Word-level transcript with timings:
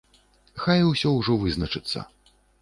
Хай 0.63 0.81
усё 0.91 1.11
ўжо 1.19 1.37
вызначыцца. 1.45 1.99